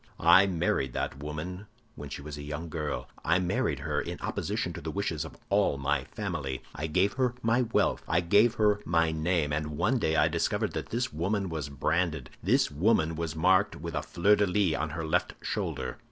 [0.19, 4.73] I married that woman when she was a young girl; I married her in opposition
[4.73, 8.79] to the wishes of all my family; I gave her my wealth, I gave her
[8.83, 13.75] my name; and one day I discovered that this woman was branded—this woman was marked
[13.75, 15.99] with a fleur de lis on her left shoulder."